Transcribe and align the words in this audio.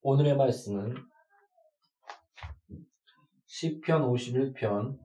오늘의 0.00 0.36
말씀은 0.36 0.94
시편 3.46 4.02
51편 4.02 4.96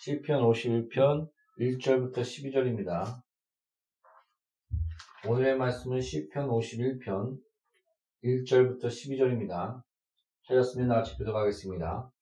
시편 0.00 0.42
51편 0.42 1.30
1절부터 1.58 2.18
12절입니다. 2.18 3.22
오늘의 5.26 5.56
말씀은 5.56 6.02
시편 6.02 6.46
51편 6.46 7.38
1절부터 8.22 8.84
12절입니다. 8.84 9.82
찾았으면 10.46 10.88
같이 10.90 11.16
교독하겠습니다. 11.16 12.12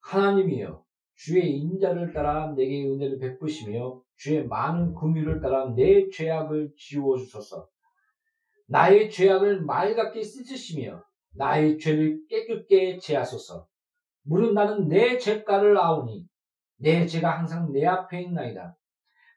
하나님이여 0.00 0.84
주의 1.14 1.56
인자를 1.56 2.12
따라 2.12 2.52
내게 2.52 2.84
은혜를 2.84 3.18
베푸시며 3.18 4.02
주의 4.16 4.46
많은 4.46 4.94
긍휼을 4.94 5.40
따라 5.40 5.72
내 5.74 6.10
죄악을 6.10 6.74
지워 6.76 7.16
주소서. 7.16 7.69
나의 8.70 9.10
죄악을 9.10 9.62
맑게 9.62 10.22
씻으시며 10.22 11.02
나의 11.34 11.76
죄를 11.78 12.20
깨끗게 12.28 12.98
제하소서. 12.98 13.66
무릇 14.22 14.52
나는 14.52 14.86
내 14.86 15.18
죄가를 15.18 15.76
아오니 15.76 16.24
내 16.78 17.04
죄가 17.04 17.38
항상 17.38 17.72
내 17.72 17.84
앞에 17.84 18.22
있나이다. 18.22 18.76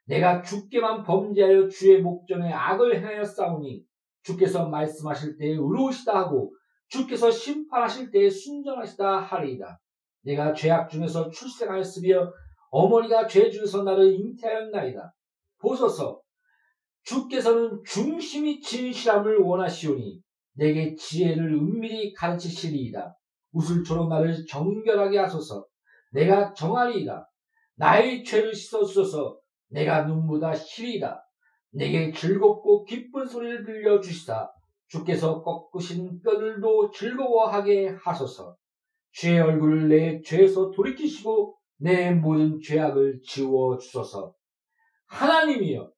내가 0.06 0.40
주께만 0.42 1.02
범죄하여 1.02 1.68
주의 1.68 2.00
목전에 2.00 2.52
악을 2.52 2.96
행하여 2.96 3.24
싸우니 3.24 3.82
주께서 4.22 4.68
말씀하실 4.68 5.36
때에 5.38 5.48
의로우시다 5.50 6.16
하고 6.16 6.54
주께서 6.86 7.28
심판하실 7.32 8.12
때에 8.12 8.30
순전하시다 8.30 9.18
하리이다. 9.18 9.80
내가 10.22 10.52
죄악 10.52 10.88
중에서 10.88 11.28
출생하였으며 11.30 12.32
어머니가 12.70 13.26
죄 13.26 13.50
중에서 13.50 13.82
나를 13.82 14.14
잉태하였나이다. 14.14 15.12
보소서 15.58 16.20
주께서는 17.04 17.82
중심이 17.86 18.60
진실함을 18.60 19.38
원하시오니 19.38 20.20
내게 20.54 20.94
지혜를 20.94 21.52
은밀히 21.54 22.12
가르치시리이다. 22.14 23.16
우슬초로 23.52 24.08
나를 24.08 24.46
정결하게 24.46 25.18
하소서. 25.18 25.66
내가 26.12 26.52
정하리이다. 26.54 27.28
나의 27.76 28.24
죄를 28.24 28.54
씻어주소서. 28.54 29.38
내가 29.68 30.04
눈보다 30.04 30.52
희리이다. 30.52 31.24
내게 31.72 32.12
즐겁고 32.12 32.84
기쁜 32.84 33.26
소리를 33.26 33.64
들려 33.64 34.00
주시다. 34.00 34.52
주께서 34.88 35.42
꺾으신 35.42 36.20
뼈들도 36.22 36.90
즐거워하게 36.92 37.96
하소서. 38.00 38.56
죄의 39.12 39.40
얼굴을 39.40 39.88
내 39.88 40.20
죄에서 40.22 40.70
돌이키시고 40.70 41.56
내 41.78 42.12
모든 42.12 42.60
죄악을 42.60 43.20
지워 43.24 43.76
주소서. 43.78 44.34
하나님이여 45.06 45.93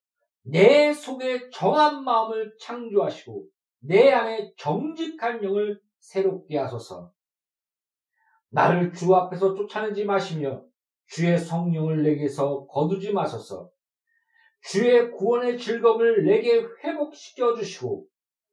내 0.48 0.92
속에 0.92 1.50
정한 1.50 2.04
마음을 2.04 2.54
창조하시고 2.60 3.46
내 3.80 4.12
안에 4.12 4.52
정직한 4.56 5.42
영을 5.42 5.80
새롭게 5.98 6.56
하소서. 6.58 7.12
나를 8.50 8.92
주 8.92 9.14
앞에서 9.14 9.54
쫓아내지 9.54 10.04
마시며 10.04 10.64
주의 11.08 11.36
성령을 11.36 12.02
내게서 12.02 12.66
거두지 12.66 13.12
마소서. 13.12 13.70
주의 14.62 15.10
구원의 15.10 15.58
즐거움을 15.58 16.24
내게 16.24 16.64
회복시켜 16.82 17.54
주시고 17.56 18.06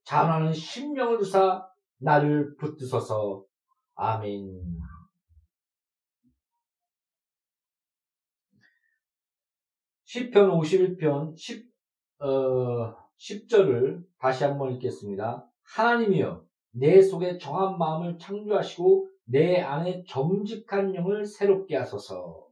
자원하는 0.03 0.51
심령을 0.51 1.19
주사 1.19 1.67
나를 1.97 2.55
붙드소서. 2.57 3.45
아멘. 3.95 4.61
시편 10.05 10.51
51편 10.51 11.35
10, 11.37 11.72
어, 12.23 12.95
10절을 13.17 14.05
다시 14.17 14.45
한번 14.45 14.73
읽겠습니다. 14.75 15.45
하나님이여 15.63 16.45
내 16.71 17.01
속에 17.01 17.37
정한 17.37 17.77
마음을 17.77 18.17
창조하시고 18.17 19.09
내 19.25 19.59
안에 19.59 20.05
정직한 20.07 20.95
영을 20.95 21.25
새롭게 21.25 21.75
하소서. 21.75 22.47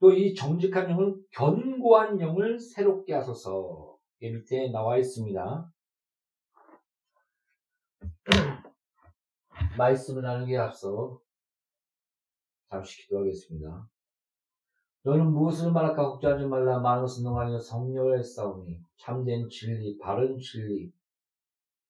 또 0.00 0.12
이 0.12 0.34
정직한 0.34 0.88
영은 0.90 1.20
견고한 1.32 2.20
영을 2.20 2.60
새롭게 2.60 3.12
하소서. 3.14 3.98
이 4.20 4.30
밑에 4.30 4.70
나와 4.70 4.96
있습니다. 4.98 5.72
말씀을 9.78 10.22
나누기에 10.22 10.58
앞서 10.58 11.20
잠시 12.70 13.02
기도하겠습니다. 13.02 13.88
너는 15.08 15.32
무엇을 15.32 15.72
말할까 15.72 16.06
걱정하지 16.06 16.44
말라. 16.44 16.80
많은 16.80 17.06
능하여 17.22 17.58
성령을 17.58 18.22
싸우니 18.22 18.78
참된 18.98 19.48
진리 19.48 19.96
바른 19.96 20.38
진리. 20.38 20.92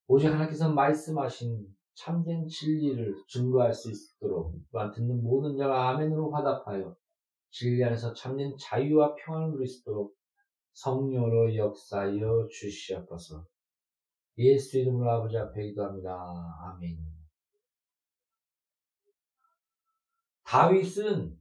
오직 0.06 0.28
하나님께서 0.28 0.72
말씀하신 0.72 1.66
참된 1.94 2.46
진리를 2.46 3.16
증거할 3.26 3.74
수 3.74 3.90
있도록 3.90 4.54
또한 4.70 4.92
듣는 4.92 5.20
모든 5.20 5.56
자가 5.56 5.88
아멘으로 5.88 6.30
화답하여 6.30 6.94
진리 7.50 7.82
안에서 7.82 8.14
참된 8.14 8.56
자유와 8.56 9.16
평안을 9.16 9.50
누릴 9.50 9.66
수 9.66 9.80
있도록 9.80 10.16
성령으로 10.74 11.56
역사하여 11.56 12.46
주시옵소서. 12.52 13.44
예수 14.38 14.78
이름으로 14.78 15.10
아버지 15.10 15.36
앞에 15.36 15.70
기도합니다. 15.70 16.16
아멘. 16.62 16.96
다윗은 20.44 21.36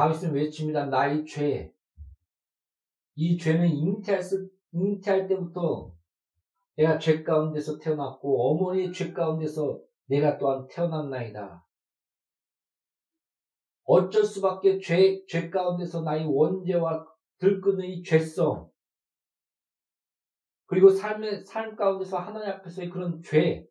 다윗은 0.00 0.32
외칩니다. 0.32 0.86
나의 0.86 1.26
죄. 1.26 1.70
이 3.16 3.36
죄는 3.36 3.68
잉태할, 3.68 4.22
잉태할 4.72 5.28
때부터 5.28 5.94
내가 6.76 6.98
죄 6.98 7.22
가운데서 7.22 7.78
태어났고 7.78 8.50
어머니의 8.50 8.94
죄 8.94 9.12
가운데서 9.12 9.78
내가 10.06 10.38
또한 10.38 10.66
태어났나이다. 10.70 11.66
어쩔 13.84 14.24
수밖에 14.24 14.80
죄, 14.80 15.22
죄 15.26 15.50
가운데서 15.50 16.00
나의 16.00 16.24
원죄와 16.24 17.06
들끓는 17.36 17.84
이 17.84 18.02
죄성 18.02 18.70
그리고 20.64 20.88
삶의 20.88 21.44
삶 21.44 21.76
가운데서 21.76 22.16
하나님 22.16 22.48
앞에서의 22.48 22.88
그런 22.88 23.20
죄 23.22 23.66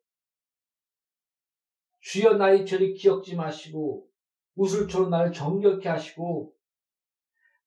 주여 2.01 2.33
나의 2.33 2.67
죄를 2.67 2.93
기억지 2.93 3.35
마시고 3.35 4.08
우슬초로 4.55 5.09
나를 5.09 5.31
정결케 5.31 5.87
하시고 5.87 6.53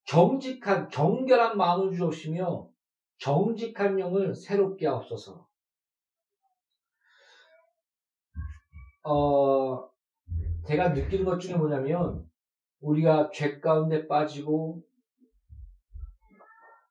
정직한 0.05 0.89
정결한 0.89 1.57
마음을 1.57 1.95
주옵시며 1.95 2.69
정직한 3.19 3.99
영을 3.99 4.35
새롭게 4.35 4.87
하옵소서. 4.87 5.47
어, 9.05 9.89
제가 10.67 10.89
느끼는 10.89 11.25
것 11.25 11.39
중에 11.39 11.55
뭐냐면 11.55 12.29
우리가 12.79 13.29
죄 13.31 13.59
가운데 13.59 14.07
빠지고 14.07 14.81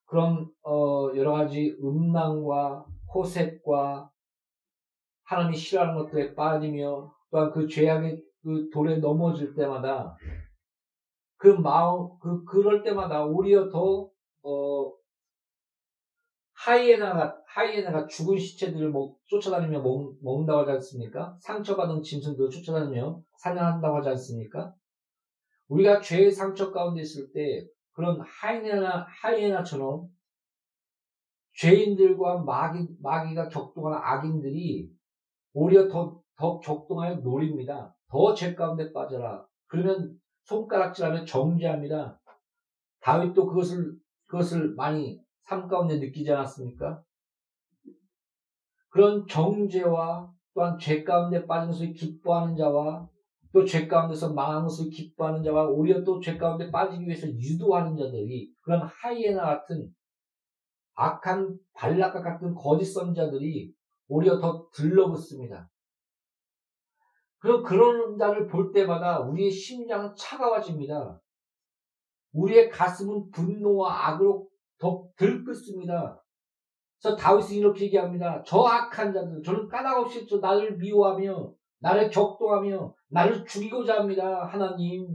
그런 0.06 0.50
어, 0.62 1.10
여러 1.16 1.32
가지 1.32 1.76
음란과 1.82 2.86
호색과 3.14 4.10
하나님이 5.24 5.56
싫어하는 5.56 5.94
것들에 5.94 6.34
빠지며 6.34 7.14
또한 7.30 7.50
그 7.50 7.66
죄악의 7.66 8.22
그 8.42 8.68
돌에 8.72 8.98
넘어질 8.98 9.54
때마다 9.54 10.16
그 11.36 11.48
마음 11.48 12.08
그 12.20 12.44
그럴 12.44 12.82
때마다 12.82 13.24
오히려 13.24 13.68
더 13.68 14.08
어, 14.42 14.92
하이에나가 16.54 17.36
하이에나가 17.46 18.06
죽은 18.06 18.38
시체들을 18.38 18.90
먹, 18.90 19.18
쫓아다니며 19.26 19.80
먹, 19.80 20.14
먹는다고 20.22 20.60
하지 20.60 20.70
않습니까? 20.72 21.36
상처받은 21.40 22.02
짐승들을 22.02 22.50
쫓아다니며 22.50 23.20
사냥한다고 23.38 23.98
하지 23.98 24.08
않습니까? 24.10 24.72
우리가 25.68 26.00
죄의 26.00 26.30
상처 26.30 26.70
가운데 26.70 27.00
있을 27.02 27.32
때 27.32 27.66
그런 27.92 28.20
하이에나 28.20 29.06
하이에나처럼 29.22 30.06
죄인들과 31.54 32.42
마귀 32.42 32.96
마귀가 33.00 33.48
격동하는 33.48 33.98
악인들이 34.00 34.88
오히려 35.52 35.88
더, 35.88 36.20
더 36.36 36.58
격동하여 36.60 37.16
노립니다. 37.16 37.94
더 38.12 38.34
죄 38.34 38.54
가운데 38.54 38.92
빠져라. 38.92 39.46
그러면 39.68 40.14
손가락질하면 40.44 41.24
정죄합니다. 41.24 42.20
다윗도 43.00 43.46
그것을 43.46 43.96
그것을 44.26 44.74
많이 44.74 45.18
삶 45.44 45.66
가운데 45.66 45.98
느끼지 45.98 46.30
않았습니까? 46.30 47.02
그런 48.90 49.26
정죄와 49.26 50.30
또한 50.54 50.78
죄 50.78 51.02
가운데 51.02 51.46
빠진 51.46 51.70
것을 51.70 51.94
기뻐하는 51.94 52.54
자와 52.54 53.08
또 53.54 53.64
죄 53.64 53.86
가운데서 53.86 54.34
망한 54.34 54.64
것을 54.64 54.90
기뻐하는 54.90 55.42
자와 55.42 55.68
오히려 55.68 56.04
또 56.04 56.20
죄 56.20 56.36
가운데 56.36 56.70
빠지기 56.70 57.06
위해서 57.06 57.26
유도하는 57.26 57.96
자들이 57.96 58.52
그런 58.60 58.82
하이에나 58.82 59.42
같은 59.42 59.90
악한 60.94 61.58
발락과 61.72 62.22
같은 62.22 62.54
거짓 62.54 62.84
선자들이 62.92 63.72
오히려 64.08 64.38
더 64.38 64.68
들러붙습니다. 64.74 65.70
그럼 67.42 67.64
그런 67.64 68.16
자를 68.16 68.46
볼 68.46 68.70
때마다 68.72 69.18
우리의 69.18 69.50
심장은 69.50 70.14
차가워집니다. 70.16 71.20
우리의 72.34 72.70
가슴은 72.70 73.32
분노와 73.32 74.10
악으로 74.10 74.48
더 74.78 75.08
들끓습니다. 75.16 76.22
그래서 77.00 77.16
다윗은 77.16 77.56
이렇게 77.56 77.86
얘기합니다. 77.86 78.44
저 78.46 78.62
악한 78.62 79.12
자들, 79.12 79.42
저는 79.42 79.66
까닭없이 79.66 80.24
저 80.28 80.38
나를 80.38 80.76
미워하며 80.76 81.52
나를 81.80 82.10
격동하며 82.10 82.94
나를 83.08 83.44
죽이고자 83.44 83.98
합니다. 83.98 84.46
하나님. 84.46 85.08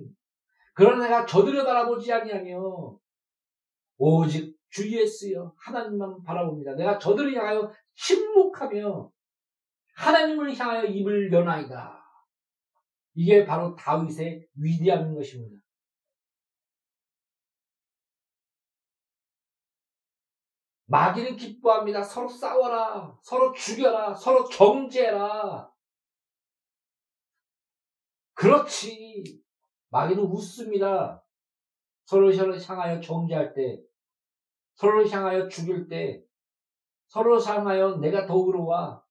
그러나 0.73 1.05
내가 1.05 1.25
저들을 1.25 1.63
바라보지 1.63 2.11
아니하며 2.11 2.99
오직 3.99 4.53
주 4.69 4.91
예수여 4.91 5.53
하나님만 5.57 6.23
바라봅니다. 6.23 6.75
내가 6.75 6.99
저들을 6.99 7.33
향하여 7.35 7.71
침묵하며 7.95 9.09
하나님을 9.95 10.53
향하여 10.59 10.83
입을 10.83 11.31
여나이다. 11.31 11.96
이게 13.17 13.43
바로 13.45 13.75
다윗의 13.75 14.47
위대함인 14.53 15.15
것입니다. 15.15 15.59
마귀는 20.85 21.35
기뻐합니다. 21.35 22.03
서로 22.03 22.29
싸워라. 22.29 23.17
서로 23.23 23.53
죽여라. 23.53 24.13
서로 24.13 24.47
정죄라. 24.47 25.73
그렇지. 28.35 29.43
마귀는 29.89 30.21
웃습니다. 30.21 31.25
서로 32.05 32.31
서로 32.31 32.55
향하여 32.55 33.01
정죄할 33.01 33.55
때, 33.55 33.81
서로 34.75 35.09
향하여 35.09 35.47
죽일 35.47 35.87
때, 35.87 36.23
서로 37.07 37.43
향하여 37.43 37.97
내가 37.97 38.27
더 38.27 38.35
의로워. 38.37 39.03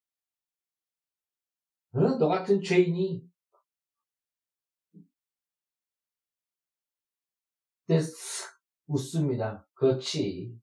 응? 1.96 2.18
너 2.18 2.28
같은 2.28 2.62
죄인이. 2.62 3.35
네, 7.88 8.00
웃습니다. 8.86 9.66
그렇지. 9.74 10.58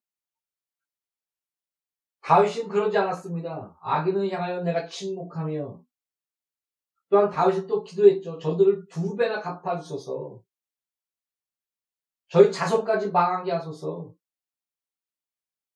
다윗은 2.22 2.70
그러지 2.70 2.98
않았습니다. 2.98 3.78
악인을 3.82 4.32
향하여 4.32 4.64
내가 4.64 4.88
침묵하며 4.88 5.84
또한 7.10 7.30
다윗이 7.30 7.68
또 7.68 7.84
기도했죠. 7.84 8.40
저들을 8.40 8.88
두 8.88 9.16
배나 9.16 9.40
갚아주소서. 9.42 10.42
저희 12.30 12.52
자손까지 12.52 13.12
망하게 13.12 13.52
하소서. 13.52 14.14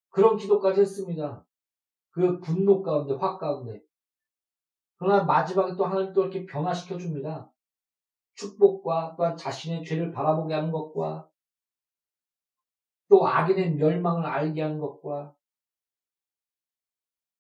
그런 0.10 0.38
기도까지 0.38 0.82
했습니다. 0.82 1.46
그 2.10 2.40
분노 2.40 2.82
가운데, 2.82 3.14
화 3.14 3.38
가운데. 3.38 3.80
그러나 4.98 5.24
마지막에 5.26 5.76
또 5.76 5.86
하나님 5.86 6.12
또 6.14 6.24
이렇게 6.24 6.46
변화시켜 6.48 6.98
줍니다. 6.98 7.52
축복과 8.34 9.16
또한 9.16 9.38
자신의 9.38 9.84
죄를 9.84 10.12
바라보게 10.12 10.54
하는 10.54 10.72
것과 10.72 11.30
또 13.10 13.28
악인의 13.28 13.76
멸망을 13.76 14.26
알게 14.26 14.62
하는 14.62 14.80
것과 14.80 15.34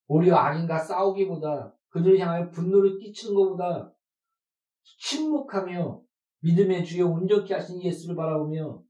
오히려 0.08 0.36
악인과 0.38 0.80
싸우기보다 0.80 1.74
그들을 1.90 2.20
향하여 2.20 2.50
분노를 2.50 2.98
끼치는 3.00 3.36
것보다 3.36 3.92
침묵하며 5.00 6.02
믿음의 6.40 6.86
주여 6.86 7.08
온전케 7.08 7.54
하신 7.54 7.82
예수를 7.82 8.16
바라보며 8.16 8.82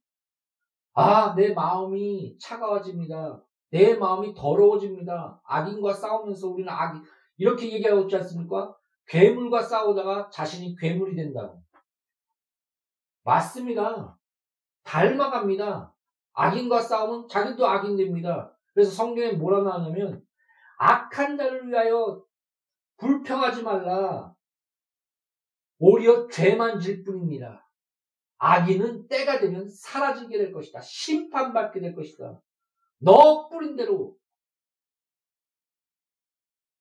아, 0.94 1.36
내 1.36 1.54
마음이 1.54 2.38
차가워집니다. 2.40 3.44
내 3.70 3.96
마음이 3.96 4.34
더러워집니다. 4.34 5.42
악인과 5.46 5.94
싸우면서 5.94 6.48
우리는 6.48 6.72
악이 6.72 7.00
이렇게 7.38 7.72
얘기하고 7.72 8.04
있지 8.04 8.16
않습니까? 8.18 8.76
괴물과 9.08 9.62
싸우다가 9.62 10.30
자신이 10.30 10.76
괴물이 10.76 11.16
된다고. 11.16 11.62
맞습니다. 13.24 14.18
닮아갑니다. 14.84 15.94
악인과 16.38 16.82
싸우면 16.82 17.28
자기도 17.28 17.68
악인 17.68 17.98
됩니다. 17.98 18.56
그래서 18.74 18.92
성경에 18.92 19.32
뭐라 19.34 19.64
나오냐면 19.64 20.24
악한 20.78 21.36
자를 21.36 21.68
위하여 21.68 22.24
불평하지 22.98 23.64
말라. 23.64 24.36
오히려 25.80 26.28
죄만 26.28 26.80
질 26.80 27.04
뿐입니다. 27.04 27.68
악인은 28.38 29.08
때가 29.08 29.40
되면 29.40 29.68
사라지게 29.68 30.38
될 30.38 30.52
것이다. 30.52 30.80
심판받게 30.80 31.80
될 31.82 31.96
것이다. 31.96 32.40
너 33.00 33.50
뿌린 33.50 33.76
대로, 33.76 34.16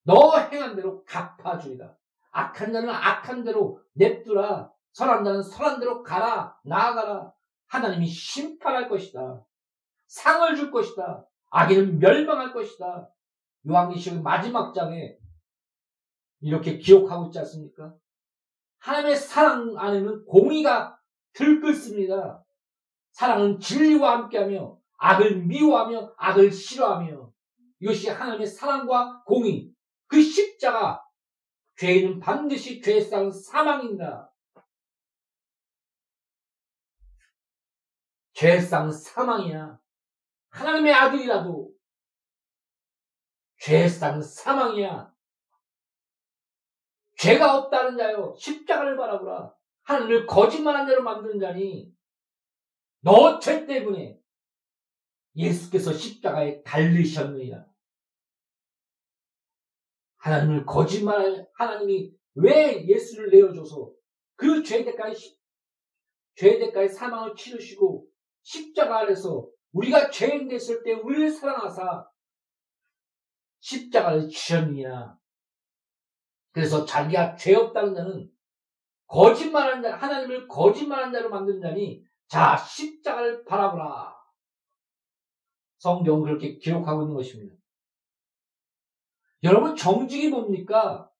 너 0.03 0.37
행한 0.37 0.75
대로 0.75 1.03
갚아주리다. 1.03 1.97
악한 2.29 2.73
자는 2.73 2.89
악한 2.89 3.43
대로 3.43 3.81
냅두라. 3.93 4.71
선한 4.93 5.23
자는 5.23 5.41
선한 5.41 5.79
대로 5.79 6.03
가라. 6.03 6.59
나아가라. 6.63 7.33
하나님이 7.67 8.07
심판할 8.07 8.89
것이다. 8.89 9.45
상을 10.07 10.55
줄 10.55 10.71
것이다. 10.71 11.25
악인은 11.49 11.99
멸망할 11.99 12.53
것이다. 12.53 13.09
요한계시록 13.67 14.21
마지막 14.21 14.73
장에 14.73 15.17
이렇게 16.41 16.77
기록하고 16.77 17.27
있지 17.27 17.39
않습니까? 17.39 17.95
하나님의 18.79 19.15
사랑 19.15 19.77
안에는 19.77 20.25
공의가 20.25 20.99
들끓습니다. 21.33 22.43
사랑은 23.11 23.59
진리와 23.59 24.17
함께하며 24.17 24.77
악을 24.97 25.45
미워하며 25.45 26.13
악을 26.17 26.51
싫어하며 26.51 27.31
이것이 27.79 28.09
하나님의 28.09 28.47
사랑과 28.47 29.23
공의 29.25 29.71
그 30.07 30.21
십자가 30.21 31.03
죄인은 31.77 32.19
반드시 32.19 32.81
죄상 32.81 33.29
사망입니다. 33.29 34.26
죄상 38.37 38.91
사망이야. 38.91 39.79
하나님의 40.49 40.93
아들이라도 40.93 41.73
죄상 43.57 44.21
사망이야. 44.21 45.11
죄가 47.17 47.57
없다는 47.57 47.97
자요. 47.97 48.35
십자가를 48.37 48.95
바라보라. 48.95 49.55
하나님을 49.81 50.27
거짓말한 50.27 50.85
대로 50.85 51.01
만드는 51.01 51.39
자니 51.39 51.91
너 52.99 53.39
죄 53.39 53.65
때문에 53.65 54.21
예수께서 55.35 55.91
십자가에 55.91 56.61
달리셨느니라. 56.61 57.65
하나님을 60.17 60.67
거짓말 60.67 61.49
하나님이 61.55 62.13
왜 62.35 62.85
예수를 62.85 63.31
내어줘서 63.31 63.91
그 64.35 64.61
죄대까지 64.61 65.39
죄대까지 66.35 66.93
사망을 66.93 67.35
치르시고 67.35 68.06
십자가 68.47 68.99
아래서 68.99 69.45
우리가 69.73 70.09
죄인 70.09 70.47
됐을 70.47 70.81
때 70.81 70.93
우리를 70.93 71.29
사랑하사 71.29 72.09
십자가를 73.59 74.29
지셨느냐. 74.29 75.17
그래서 76.51 76.85
자기가 76.85 77.35
죄 77.35 77.55
없다는 77.55 77.93
자는 77.93 78.31
거짓말한 79.07 79.83
자, 79.83 79.97
하나님을 79.97 80.47
거짓말한 80.47 81.11
자로 81.11 81.29
만드는 81.29 81.59
자니 81.59 82.05
자 82.27 82.55
십자가를 82.55 83.43
바라보라. 83.43 84.15
성경은 85.79 86.23
그렇게 86.23 86.57
기록하고 86.57 87.01
있는 87.01 87.15
것입니다. 87.15 87.53
여러분 89.43 89.75
정직이 89.75 90.29
뭡니까? 90.29 91.11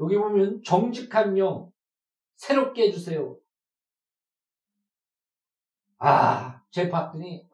여기 0.00 0.16
보면 0.16 0.64
정직한 0.64 1.38
영 1.38 1.72
새롭게 2.34 2.88
해주세요. 2.88 3.38
아, 6.04 6.60
제 6.70 6.88
봤더니 6.88 7.48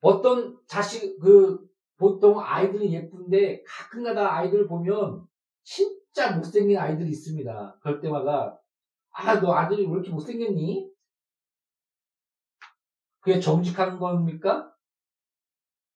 어떤 0.00 0.58
자식 0.66 1.18
그 1.20 1.64
보통 1.96 2.40
아이들은 2.40 2.90
예쁜데 2.90 3.62
가끔가다 3.64 4.34
아이들을 4.34 4.66
보면 4.66 5.26
진짜 5.62 6.36
못생긴 6.36 6.76
아이들이 6.76 7.10
있습니다. 7.10 7.78
그럴 7.80 8.00
때마다 8.00 8.60
아 9.12 9.40
너 9.40 9.54
아들이 9.54 9.86
왜 9.86 9.92
이렇게 9.92 10.10
못생겼니? 10.10 10.90
그게 13.20 13.40
정직한 13.40 13.98
겁니까? 13.98 14.74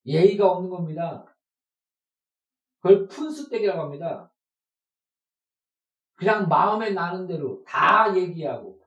예의가 0.07 0.50
없는 0.50 0.71
겁니다. 0.71 1.27
그걸 2.81 3.09
푼수떼기라고 3.09 3.83
합니다. 3.83 4.33
그냥 6.15 6.49
마음에 6.49 6.91
나는 6.91 7.27
대로 7.27 7.62
다 7.65 8.17
얘기하고 8.17 8.79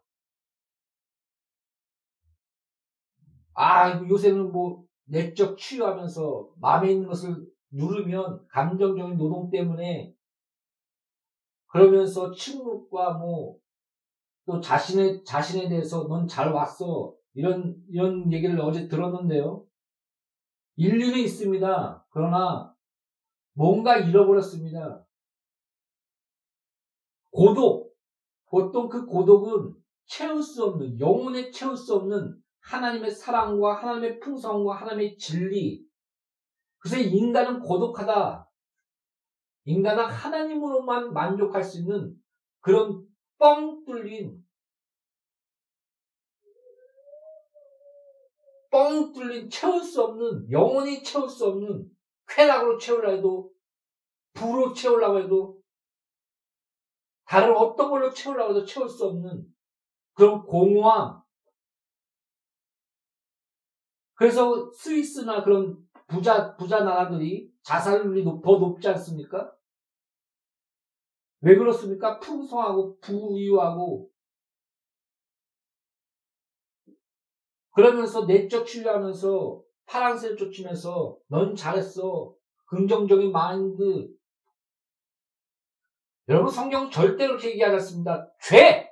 아 3.55 4.00
요새는 4.07 4.51
뭐 4.51 4.83
내적 5.05 5.57
치유하면서 5.57 6.50
마음에 6.60 6.91
있는 6.91 7.07
것을 7.07 7.45
누르면 7.72 8.48
감정적인 8.48 9.17
노동 9.17 9.50
때문에 9.50 10.13
그러면서 11.67 12.31
침묵과 12.31 13.13
뭐 13.13 13.63
또 14.45 14.60
자신의 14.60 15.24
자신에 15.24 15.69
대해서 15.69 16.07
넌 16.07 16.27
잘 16.27 16.51
왔어 16.51 17.15
이런 17.33 17.75
이런 17.89 18.31
얘기를 18.31 18.60
어제 18.60 18.88
들었는데요. 18.88 19.65
인류는 20.75 21.19
있습니다. 21.19 22.05
그러나 22.10 22.74
뭔가 23.53 23.98
잃어버렸습니다. 23.98 25.05
고독 27.31 27.93
보통 28.48 28.89
그 28.89 29.05
고독은 29.05 29.75
채울 30.05 30.43
수 30.43 30.65
없는 30.65 31.00
영혼에 31.00 31.50
채울 31.50 31.75
수 31.75 31.95
없는 31.95 32.42
하나님의 32.63 33.12
사랑과 33.12 33.75
하나님의 33.75 34.20
풍성과 34.20 34.75
하나님의 34.75 35.17
진리. 35.17 35.86
그래서 36.79 36.98
인간은 36.98 37.60
고독하다. 37.60 38.50
인간은 39.65 40.05
하나님으로만 40.05 41.13
만족할 41.13 41.63
수 41.63 41.79
있는 41.79 42.15
그런 42.60 43.05
뻥 43.38 43.84
뚫린 43.86 44.43
뻥 48.70 49.12
뚫린 49.13 49.50
채울 49.50 49.82
수 49.82 50.03
없는 50.03 50.51
영원히 50.51 51.03
채울 51.03 51.29
수 51.29 51.48
없는 51.48 51.89
쾌락으로 52.27 52.77
채우려 52.77 53.12
해도 53.12 53.51
부로 54.34 54.74
채우려고 54.74 55.20
해도 55.20 55.62
다른 57.25 57.55
어떤 57.55 57.89
걸로 57.89 58.10
채우려고 58.12 58.51
해도 58.51 58.65
채울 58.65 58.89
수 58.89 59.05
없는 59.05 59.46
그런 60.13 60.43
공허함 60.43 61.23
그래서 64.15 64.72
스위스나 64.72 65.43
그런 65.43 65.77
부자 66.08 66.55
부자 66.55 66.84
나라들이 66.84 67.51
자살률이 67.63 68.24
더 68.24 68.58
높지 68.60 68.88
않습니까? 68.89 69.53
왜 71.41 71.55
그렇습니까? 71.58 72.20
풍성하고 72.20 73.00
부유하고 73.00 74.10
그러면서 77.72 78.25
내적 78.25 78.65
치유하면서 78.67 79.63
파랑새를 79.86 80.38
쫓으면서 80.38 81.17
넌 81.27 81.55
잘했어. 81.55 82.36
긍정적인 82.67 83.32
마인드. 83.32 84.10
여러분 86.29 86.50
성경 86.50 86.89
절대 86.89 87.27
그렇게 87.27 87.50
얘기하지 87.50 87.74
않습니다. 87.75 88.32
죄! 88.41 88.89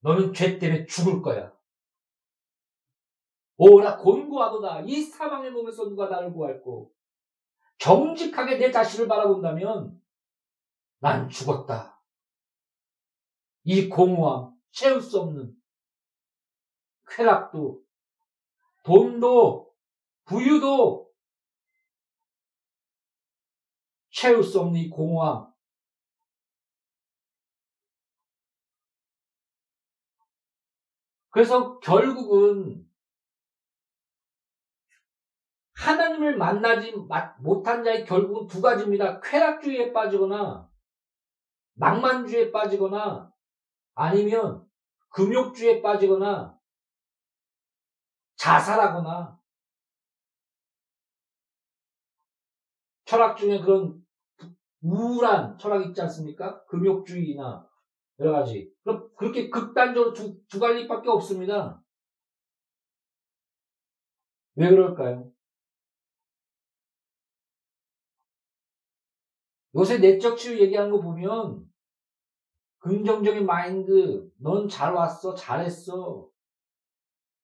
너는 0.00 0.32
죄 0.32 0.58
때문에 0.58 0.86
죽을 0.86 1.20
거야. 1.20 1.52
오라 3.58 3.98
곤고하도다. 3.98 4.82
이 4.82 5.02
사망의 5.02 5.50
몸에서 5.50 5.88
누가 5.88 6.08
나를 6.08 6.32
구할고 6.32 6.92
정직하게 7.78 8.56
내 8.58 8.70
자신을 8.70 9.08
바라본다면 9.08 10.00
난 11.00 11.28
죽었다. 11.28 12.00
이 13.64 13.88
공허함 13.88 14.56
채울 14.70 15.00
수 15.00 15.20
없는 15.20 15.54
쾌락도, 17.10 17.82
돈도, 18.84 19.74
부유도 20.24 21.10
채울 24.10 24.42
수 24.42 24.60
없는 24.60 24.80
이 24.80 24.88
공허함. 24.88 25.52
그래서 31.30 31.78
결국은 31.80 32.87
하나님을 35.78 36.36
만나지 36.36 36.92
못한 37.40 37.84
자의 37.84 38.04
결국은 38.04 38.46
두 38.46 38.60
가지입니다. 38.60 39.20
쾌락주의에 39.20 39.92
빠지거나 39.92 40.68
낭만주의에 41.74 42.50
빠지거나 42.50 43.32
아니면 43.94 44.66
금욕주의에 45.10 45.80
빠지거나 45.80 46.58
자살하거나 48.36 49.38
철학 53.04 53.36
중에 53.36 53.60
그런 53.60 54.04
우울한 54.82 55.58
철학 55.58 55.86
있지 55.86 56.00
않습니까? 56.02 56.64
금욕주의나 56.66 57.66
여러 58.18 58.32
가지. 58.32 58.72
그렇게 59.16 59.48
극단적으로 59.48 60.12
두, 60.12 60.36
두 60.48 60.58
가지밖에 60.58 61.08
없습니다. 61.08 61.80
왜 64.56 64.68
그럴까요? 64.70 65.30
요새 69.74 69.98
내적 69.98 70.36
치유 70.36 70.60
얘기하는 70.60 70.90
거 70.90 71.00
보면 71.00 71.68
긍정적인 72.78 73.44
마인드, 73.44 74.30
넌 74.38 74.68
잘 74.68 74.94
왔어, 74.94 75.34
잘했어. 75.34 76.28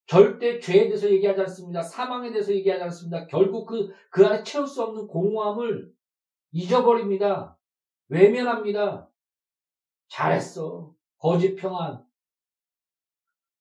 절대 0.06 0.60
죄에 0.60 0.84
대해서 0.84 1.10
얘기하지 1.10 1.40
않습니다. 1.42 1.82
사망에 1.82 2.30
대해서 2.30 2.52
얘기하지 2.52 2.82
않습니다. 2.84 3.26
결국 3.26 3.66
그, 3.66 3.92
그 4.10 4.26
안에 4.26 4.42
채울 4.42 4.66
수 4.66 4.82
없는 4.82 5.06
공허함을 5.06 5.92
잊어버립니다. 6.52 7.58
외면합니다. 8.08 9.08
잘했어. 10.08 10.94
거짓 11.18 11.56
평안. 11.56 12.04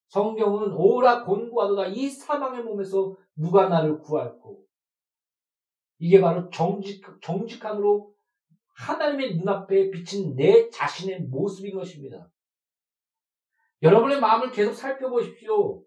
성경은 0.09 0.73
오라 0.73 1.23
곤고하도다. 1.23 1.87
이 1.87 2.09
사망의 2.09 2.63
몸에서 2.63 3.15
누가 3.35 3.67
나를 3.67 3.99
구할고. 3.99 4.63
이게 5.97 6.21
바로 6.21 6.49
정직, 6.49 7.03
정직함으로 7.21 8.12
하나님의 8.73 9.37
눈앞에 9.37 9.91
비친 9.91 10.35
내 10.35 10.69
자신의 10.69 11.21
모습인 11.23 11.75
것입니다. 11.75 12.29
여러분의 13.81 14.19
마음을 14.19 14.51
계속 14.51 14.73
살펴보십시오. 14.73 15.83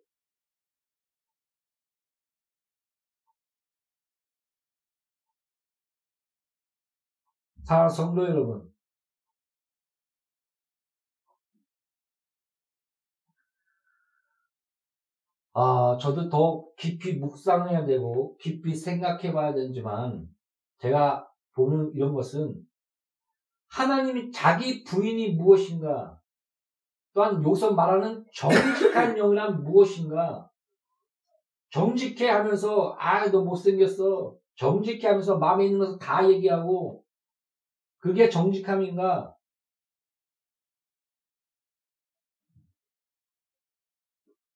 사랑 7.65 7.89
성도 7.89 8.25
여러분. 8.25 8.73
아, 15.59 15.97
저도 15.99 16.29
더 16.29 16.67
깊이 16.77 17.15
묵상해야 17.15 17.87
되고, 17.87 18.37
깊이 18.37 18.75
생각해 18.75 19.33
봐야 19.33 19.55
되지만, 19.55 20.29
제가 20.79 21.27
보는 21.55 21.93
이런 21.95 22.13
것은, 22.13 22.55
하나님이 23.69 24.33
자기 24.33 24.85
부인이 24.85 25.33
무엇인가, 25.33 26.21
또한 27.13 27.43
여기서 27.43 27.73
말하는 27.73 28.25
정직한 28.35 29.17
영이란 29.17 29.65
무엇인가, 29.65 30.51
정직해 31.71 32.29
하면서, 32.29 32.95
아, 32.99 33.29
너 33.31 33.43
못생겼어. 33.43 34.37
정직해 34.55 35.09
하면서 35.09 35.37
마음에 35.37 35.67
있는 35.67 35.79
것을 35.81 35.99
다 35.99 36.29
얘기하고, 36.31 37.05
그게 37.99 38.29
정직함인가? 38.29 39.35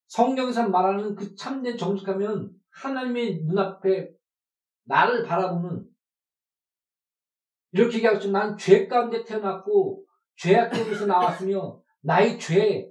성경에서 0.07 0.69
말하는 0.69 1.15
그 1.15 1.35
참된 1.37 1.77
정직함은 1.77 2.51
하나님의 2.71 3.45
눈앞에 3.45 4.11
나를 4.85 5.25
바라보는 5.25 5.90
이렇게 7.73 7.99
얘기하죠. 7.99 8.31
난죄 8.31 8.89
가운데 8.89 9.25
태어났고 9.25 10.05
죄악에서 10.37 11.07
나왔으며 11.07 11.81
나의 12.01 12.39
죄 12.39 12.91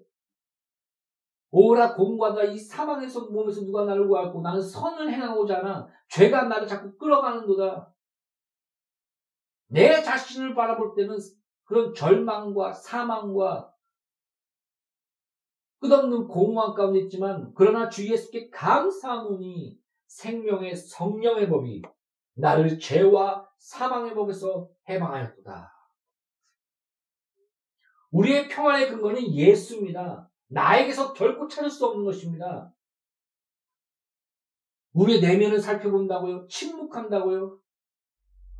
오라 1.51 1.95
공과가 1.95 2.43
이 2.43 2.57
사망에서 2.57 3.27
몸에서 3.31 3.62
누가 3.62 3.86
나를 3.86 4.07
구하고 4.07 4.41
나는 4.41 4.62
선을 4.62 5.12
행하고자 5.12 5.57
하나 5.57 5.88
죄가 6.09 6.43
나를 6.43 6.67
자꾸 6.67 6.95
끌어가는도다. 6.98 7.91
내 9.69 10.01
자신을 10.01 10.53
바라볼 10.55 10.93
때는 10.95 11.17
그런 11.63 11.93
절망과 11.93 12.74
사망과 12.74 13.74
끝없는 15.79 16.27
공허한 16.27 16.74
가운데 16.74 17.00
있지만 17.01 17.51
그러나 17.55 17.89
주 17.89 18.07
예수께 18.07 18.50
감사하노니 18.50 19.79
생명의 20.07 20.75
성령의 20.75 21.50
법이 21.50 21.81
나를 22.39 22.79
죄와 22.79 23.48
사망의 23.58 24.15
법에서 24.15 24.69
해방하였도다. 24.88 25.74
우리의 28.12 28.48
평안의 28.48 28.89
근거는 28.89 29.34
예수입니다. 29.34 30.29
나에게서 30.48 31.13
결코 31.13 31.48
찾을 31.48 31.69
수 31.69 31.86
없는 31.86 32.05
것입니다. 32.05 32.74
우리의 34.93 35.22
내면을 35.22 35.60
살펴본다고요? 35.60 36.48
침묵한다고요? 36.48 37.60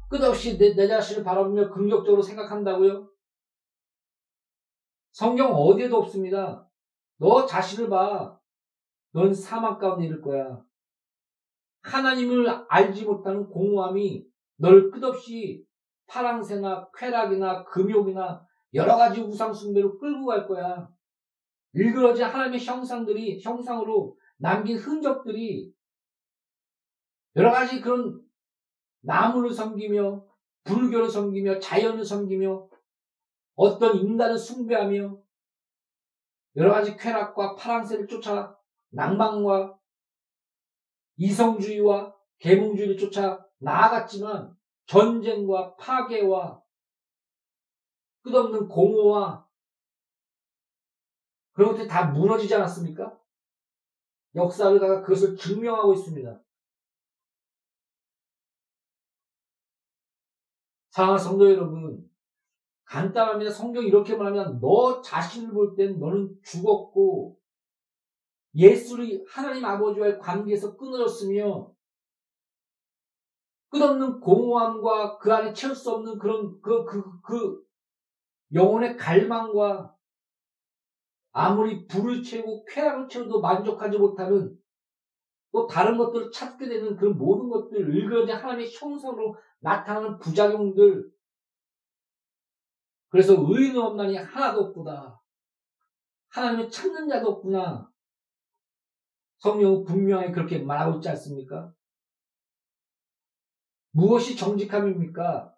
끝없이 0.10 0.58
내, 0.58 0.76
내 0.76 0.88
자신을 0.88 1.24
바라보며 1.24 1.72
긍정적으로 1.72 2.22
생각한다고요? 2.22 3.10
성경 5.12 5.54
어디에도 5.54 5.98
없습니다. 5.98 6.70
너 7.18 7.46
자신을 7.46 7.90
봐. 7.90 8.40
넌 9.12 9.34
사막 9.34 9.80
가운데 9.80 10.06
있을 10.06 10.22
거야. 10.22 10.64
하나님을 11.82 12.66
알지 12.68 13.06
못하는 13.06 13.48
공허함이 13.50 14.26
널 14.58 14.92
끝없이 14.92 15.66
파랑새나 16.08 16.90
쾌락이나 16.96 17.64
금욕이나 17.66 18.46
여러 18.74 18.98
가지 18.98 19.22
우상숭배로 19.22 19.98
끌고 19.98 20.26
갈 20.26 20.48
거야. 20.48 20.90
일그러진 21.74 22.26
하나님의 22.26 22.64
형상들이, 22.64 23.42
형상으로 23.42 24.18
남긴 24.38 24.78
흔적들이 24.78 25.72
여러 27.36 27.52
가지 27.52 27.80
그런 27.80 28.22
나무를 29.02 29.52
섬기며 29.52 30.26
불교를 30.64 31.10
섬기며 31.10 31.60
자연을 31.60 32.04
섬기며 32.04 32.68
어떤 33.56 33.98
인간을 33.98 34.38
숭배하며 34.38 35.18
여러 36.56 36.72
가지 36.72 36.98
쾌락과 36.98 37.56
파랑새를 37.56 38.08
쫓아 38.08 38.58
낭만과 38.90 39.79
이성주의와 41.20 42.16
계몽주의를 42.40 42.98
쫓아 42.98 43.46
나아갔지만 43.58 44.58
전쟁과 44.86 45.76
파괴와 45.76 46.64
끝없는 48.24 48.68
공허와 48.68 49.48
그런 51.52 51.72
것들이 51.72 51.88
다 51.88 52.12
무너지지 52.12 52.56
않았습니까? 52.56 53.20
역사가 54.36 55.02
그것을 55.02 55.36
증명하고 55.36 55.94
있습니다. 55.94 56.42
사랑하는 60.92 61.24
성도 61.24 61.50
여러분, 61.52 62.10
간단합니다. 62.86 63.52
성경 63.52 63.84
이렇게 63.84 64.16
말하면 64.16 64.60
너 64.60 65.02
자신을 65.02 65.52
볼 65.54 65.76
땐 65.76 66.00
너는 66.00 66.40
죽었고 66.44 67.39
예수를 68.56 69.24
하나님 69.28 69.64
아버지와의 69.66 70.20
관계에서 70.20 70.76
끊어졌으며 70.76 71.72
끝없는 73.70 74.20
공허함과 74.20 75.20
그 75.20 75.34
안에 75.34 75.54
채울 75.54 75.76
수 75.76 75.92
없는 75.92 76.18
그런 76.18 76.60
그, 76.62 76.86
그, 76.86 77.22
그 77.22 77.64
영혼의 78.54 78.98
갈망과 78.98 79.96
아무리 81.32 81.86
불을 81.86 82.24
채우고 82.24 82.66
쾌락을 82.66 83.08
채워도 83.08 83.42
만족하지 83.42 83.98
못하는 83.98 84.58
또 85.52 85.68
다른 85.68 85.98
것들을 85.98 86.32
찾게 86.32 86.68
되는 86.68 86.96
그런 86.96 87.18
모든 87.18 87.50
것들, 87.50 87.90
을그러진 87.90 88.36
하나님의 88.36 88.72
형상으로 88.72 89.36
나타나는 89.60 90.20
부작용들, 90.20 91.10
그래서 93.10 93.34
의인은 93.34 93.82
없나니 93.82 94.16
하나도 94.18 94.62
없구나. 94.66 95.20
하나님을 96.30 96.70
찾는 96.70 97.10
자도 97.10 97.30
없구나. 97.30 97.89
성령은 99.40 99.86
분명히 99.86 100.32
그렇게 100.32 100.60
말하고 100.60 100.98
있지 100.98 101.10
않습니까? 101.10 101.74
무엇이 103.92 104.36
정직함입니까? 104.36 105.54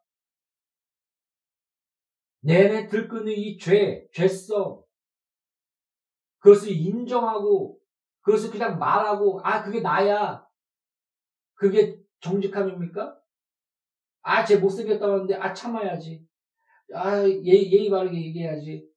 내내 2.41 2.88
들끓는 2.88 3.33
이 3.33 3.57
죄, 3.57 4.07
죄성, 4.13 4.83
그것을 6.39 6.71
인정하고, 6.71 7.79
그것을 8.21 8.51
그냥 8.51 8.79
말하고, 8.79 9.41
아, 9.43 9.63
그게 9.63 9.81
나야. 9.81 10.47
그게 11.53 12.00
정직함입니까? 12.19 13.19
아, 14.23 14.45
쟤 14.45 14.57
못생겼다고 14.57 15.13
하는데, 15.13 15.35
아, 15.35 15.53
참아야지. 15.53 16.25
아, 16.93 17.23
예, 17.27 17.45
예의 17.45 17.89
바르게 17.89 18.15
얘기해야지. 18.17 18.89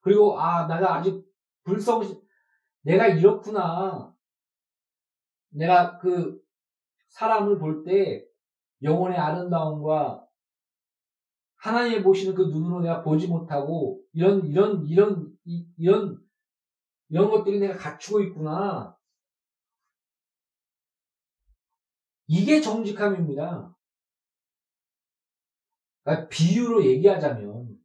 그리고, 0.00 0.40
아, 0.40 0.66
내가 0.66 0.96
아직 0.96 1.29
불성, 1.64 2.02
내가 2.82 3.08
이렇구나. 3.08 4.14
내가 5.50 5.98
그 5.98 6.40
사람을 7.08 7.58
볼 7.58 7.84
때 7.84 8.24
영혼의 8.82 9.18
아름다움과 9.18 10.26
하나님이 11.56 12.02
보시는 12.02 12.34
그 12.34 12.42
눈으로 12.42 12.80
내가 12.80 13.02
보지 13.02 13.28
못하고 13.28 14.02
이런 14.12 14.46
이런 14.46 14.86
이런 14.86 15.36
이, 15.44 15.66
이런 15.76 16.18
이런 17.08 17.30
것들이 17.30 17.60
내가 17.60 17.76
갖추고 17.76 18.22
있구나. 18.22 18.96
이게 22.26 22.60
정직함입니다. 22.60 23.74
그러니까 26.04 26.28
비유로 26.28 26.86
얘기하자면 26.86 27.76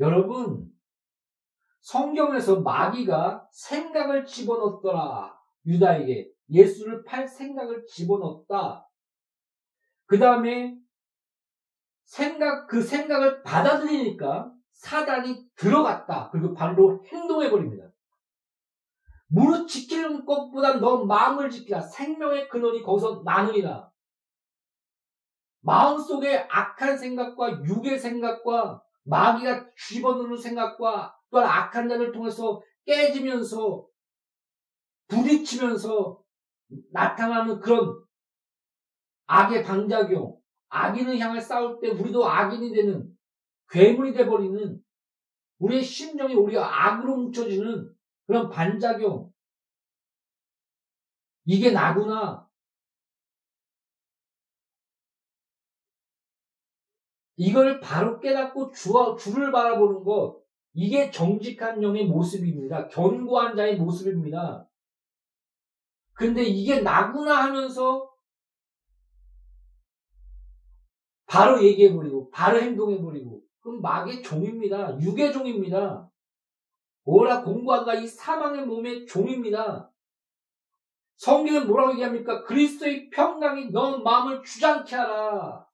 여러분 0.00 0.71
성경에서 1.82 2.60
마귀가 2.60 3.46
생각을 3.50 4.24
집어넣더라 4.24 5.36
유다에게 5.66 6.30
예수를 6.48 7.04
팔 7.04 7.26
생각을 7.26 7.84
집어넣었다. 7.86 8.88
그 10.06 10.18
다음에 10.18 10.76
생각 12.04 12.66
그 12.66 12.82
생각을 12.82 13.42
받아들이니까 13.42 14.52
사단이 14.72 15.44
들어갔다. 15.56 16.30
그리고 16.30 16.54
바로 16.54 17.02
행동해 17.06 17.50
버립니다. 17.50 17.88
무릇 19.28 19.66
지키는 19.66 20.24
것보다 20.24 20.78
너 20.78 21.04
마음을 21.04 21.48
지키라. 21.48 21.80
생명의 21.80 22.48
근원이 22.48 22.82
거기서 22.82 23.22
나누니라. 23.24 23.90
마음속에 25.60 26.46
악한 26.50 26.98
생각과 26.98 27.62
육의 27.64 27.98
생각과 27.98 28.82
마귀가 29.04 29.66
집어넣는 29.76 30.36
생각과 30.36 31.16
또한 31.32 31.48
악한 31.48 31.88
자를 31.88 32.12
통해서 32.12 32.62
깨지면서 32.84 33.86
부딪히면서 35.08 36.22
나타나는 36.92 37.58
그런 37.58 38.04
악의 39.26 39.64
방작용, 39.64 40.38
악인을 40.68 41.18
향해 41.18 41.40
싸울 41.40 41.80
때 41.80 41.88
우리도 41.88 42.28
악인이 42.28 42.72
되는 42.72 43.16
괴물이 43.70 44.12
돼버리는 44.12 44.82
우리의 45.58 45.82
심정이 45.82 46.34
우리가 46.34 46.86
악으로 46.86 47.16
뭉쳐지는 47.16 47.94
그런 48.26 48.50
반작용. 48.50 49.32
이게 51.46 51.70
나구나. 51.70 52.46
이걸 57.36 57.80
바로 57.80 58.20
깨닫고 58.20 58.72
주, 58.72 58.92
주를 59.18 59.50
바라보는 59.50 60.04
것, 60.04 60.41
이게 60.74 61.10
정직한 61.10 61.82
영의 61.82 62.06
모습입니다. 62.06 62.88
견고한 62.88 63.56
자의 63.56 63.76
모습입니다. 63.76 64.68
근데 66.14 66.42
이게 66.42 66.80
나구나 66.80 67.44
하면서 67.44 68.10
바로 71.26 71.62
얘기해버리고, 71.62 72.30
바로 72.30 72.60
행동해버리고, 72.60 73.42
그럼 73.60 73.80
마귀의 73.80 74.22
종입니다. 74.22 74.98
육의 75.00 75.32
종입니다. 75.32 76.10
오라 77.04 77.42
공부한가 77.42 77.94
이 77.94 78.06
사망의 78.06 78.66
몸의 78.66 79.06
종입니다. 79.06 79.90
성경은 81.16 81.66
뭐라고 81.66 81.92
얘기합니까? 81.92 82.44
그리스도의 82.44 83.10
평강이 83.10 83.70
너 83.70 83.98
마음을 83.98 84.42
주장케 84.42 84.96
하라. 84.96 85.66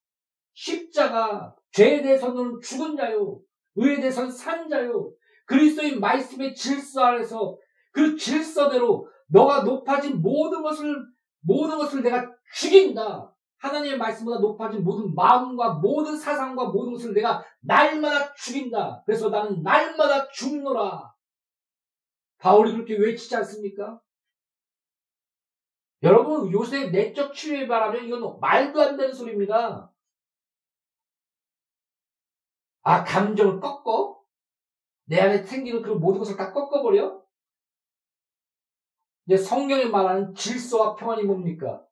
십자가, 0.53 1.55
죄에 1.73 2.03
대해서 2.03 2.33
는 2.33 2.61
죽은 2.61 2.97
자요. 2.97 3.41
의에 3.79 3.97
대해서는 3.97 4.31
산 4.31 4.69
자요. 4.69 5.11
그리스도의 5.47 5.99
말씀의 5.99 6.55
질서 6.55 7.03
안에서 7.03 7.57
그 7.93 8.17
질서대로 8.17 9.09
너가 9.29 9.63
높아진 9.63 10.21
모든 10.21 10.63
것을 10.63 10.95
모든 11.41 11.79
것을 11.79 12.03
내가 12.03 12.31
죽인다. 12.55 13.33
하나님의 13.59 13.99
말씀보다 13.99 14.41
높아진 14.41 14.85
모든 14.85 15.15
마음과 15.15 15.75
모든 15.75 16.17
사상과 16.17 16.67
모든 16.67 16.93
것을 16.93 17.13
내가 17.15 17.43
날마다 17.61 18.33
죽인다. 18.35 19.03
그래서 19.05 19.31
나는 19.31 19.63
날마다 19.63 20.29
죽노라. 20.29 21.13
바울이 22.39 22.73
그렇게 22.73 22.97
외치지 22.97 23.35
않습니까? 23.37 24.01
여러분 26.03 26.53
요새 26.53 26.91
내적 26.91 27.35
치유에 27.35 27.67
바라면 27.67 28.05
이건 28.05 28.39
말도 28.39 28.81
안 28.81 28.97
되는 28.97 29.13
소리입니다. 29.13 29.88
아 32.89 33.05
감정을 33.05 33.61
꺾어? 33.61 34.19
내 35.05 35.21
안에 35.21 35.43
생기는 35.43 35.83
그 35.83 35.91
모든 35.91 36.21
것을 36.21 36.39
다 36.39 36.55
꺾어버려? 36.55 37.23
이제 39.27 39.37
성경이 39.37 39.91
말하는 39.91 40.35
질서와 40.35 40.97
평안이 40.97 41.25
뭡니까? 41.25 41.85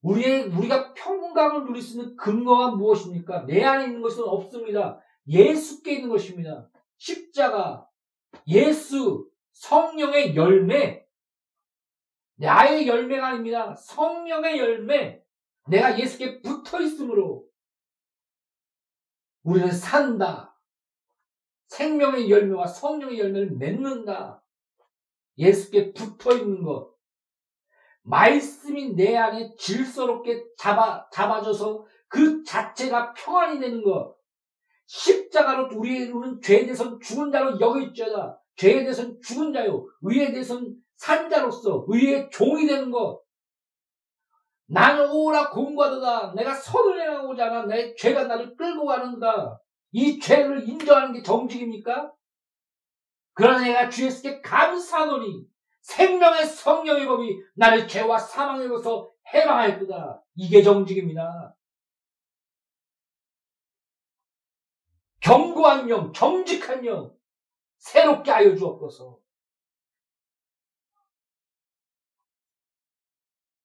우리의, 0.00 0.44
우리가 0.44 0.94
평강을 0.94 1.66
누릴 1.66 1.82
수 1.82 2.00
있는 2.00 2.16
근거가 2.16 2.70
무엇입니까? 2.70 3.44
내 3.44 3.62
안에 3.62 3.84
있는 3.84 4.00
것은 4.00 4.24
없습니다. 4.24 4.98
예수께 5.26 5.96
있는 5.96 6.08
것입니다. 6.08 6.70
십자가, 6.96 7.86
예수, 8.46 9.28
성령의 9.52 10.34
열매, 10.34 11.04
나의 12.36 12.88
열매가 12.88 13.26
아닙니다. 13.26 13.74
성령의 13.74 14.58
열매, 14.58 15.22
내가 15.66 15.98
예수께 15.98 16.40
붙어 16.40 16.80
있으므로 16.80 17.47
우리는 19.48 19.72
산다. 19.72 20.54
생명의 21.68 22.30
열매와 22.30 22.66
성령의 22.66 23.18
열매를 23.18 23.52
맺는다. 23.52 24.44
예수께 25.38 25.94
붙어 25.94 26.36
있는 26.36 26.62
것. 26.62 26.94
말씀이 28.02 28.94
내 28.94 29.16
안에 29.16 29.54
질서롭게 29.56 30.44
잡아, 30.58 31.08
잡아줘서 31.10 31.86
그 32.08 32.44
자체가 32.44 33.14
평안이 33.14 33.58
되는 33.58 33.82
것. 33.82 34.16
십자가로 34.86 35.70
우리는 35.78 36.40
죄에 36.42 36.64
대해서는 36.64 37.00
죽은 37.00 37.32
자로 37.32 37.58
여겨있잖아. 37.58 38.38
죄에 38.56 38.80
대해서는 38.80 39.18
죽은 39.22 39.54
자요. 39.54 39.86
의에 40.02 40.30
대해서는 40.30 40.76
산 40.96 41.30
자로서 41.30 41.86
의의 41.88 42.28
종이 42.30 42.66
되는 42.66 42.90
것. 42.90 43.22
나는 44.68 45.10
오라 45.10 45.50
공부하도다. 45.50 46.34
내가 46.34 46.54
선을 46.54 47.00
행하고자 47.00 47.46
하나 47.46 47.66
내 47.66 47.94
죄가 47.94 48.24
나를 48.24 48.54
끌고 48.54 48.84
가는다. 48.84 49.60
이 49.92 50.20
죄를 50.20 50.68
인정하는 50.68 51.14
게 51.14 51.22
정직입니까? 51.22 52.12
그러나 53.32 53.60
내가 53.60 53.88
주 53.88 54.04
예수께 54.04 54.42
감사하노니 54.42 55.46
생명의 55.80 56.44
성령의 56.44 57.06
법이 57.06 57.40
나를 57.54 57.88
죄와 57.88 58.18
사망에 58.18 58.68
벗어 58.68 59.10
해방하였도다. 59.32 60.22
이게 60.34 60.62
정직입니다. 60.62 61.56
경고한 65.20 65.88
영, 65.88 66.12
정직한 66.12 66.84
영, 66.84 67.14
새롭게 67.78 68.30
하여 68.30 68.54
주옵소서. 68.54 69.18